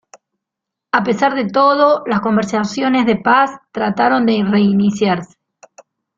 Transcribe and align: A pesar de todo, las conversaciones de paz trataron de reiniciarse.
A 0.91 1.03
pesar 1.03 1.35
de 1.35 1.45
todo, 1.47 2.01
las 2.07 2.21
conversaciones 2.21 3.05
de 3.05 3.17
paz 3.17 3.51
trataron 3.71 4.25
de 4.25 4.43
reiniciarse. 4.43 5.35